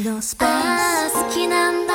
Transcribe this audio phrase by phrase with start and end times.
[0.00, 1.91] のスペース好きなんだ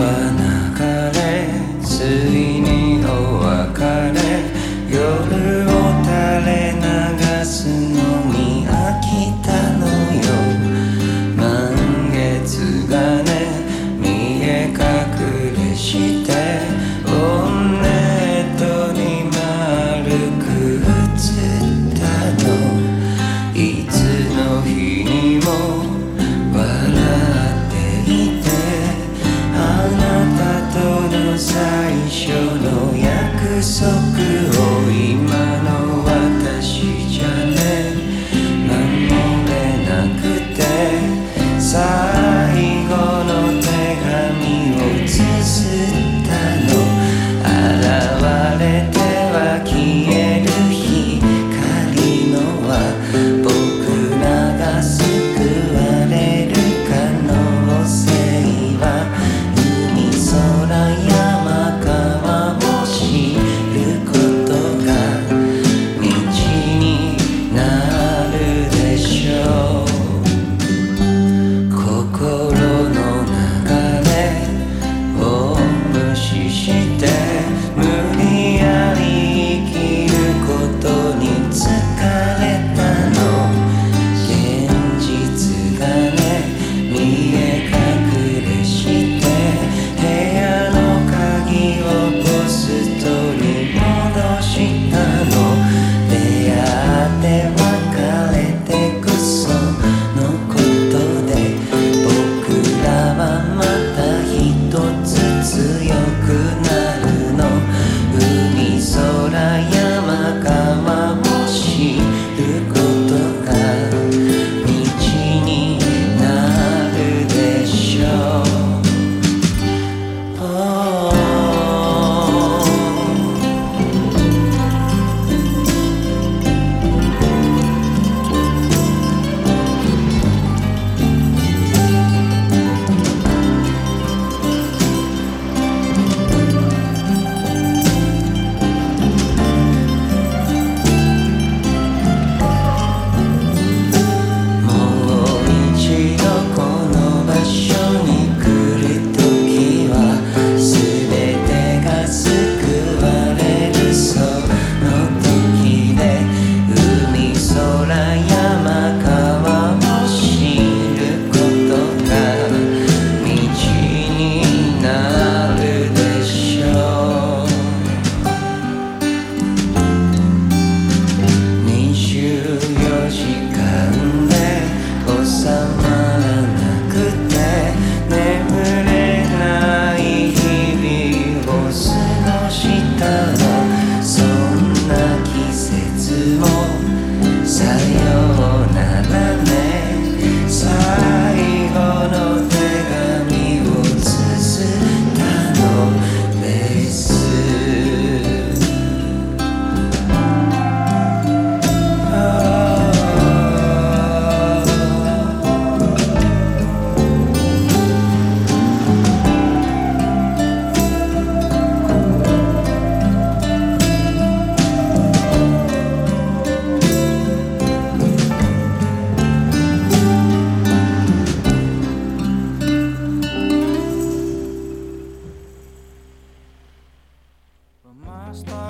[0.00, 0.49] Nirvana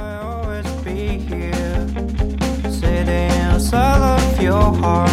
[0.01, 1.89] I'll always be here,
[2.71, 5.10] sitting inside of your heart.